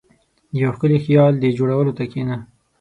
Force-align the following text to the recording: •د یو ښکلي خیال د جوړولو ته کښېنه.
•د 0.51 0.53
یو 0.63 0.71
ښکلي 0.75 0.99
خیال 1.05 1.33
د 1.39 1.45
جوړولو 1.57 1.91
ته 1.97 2.03
کښېنه. 2.11 2.37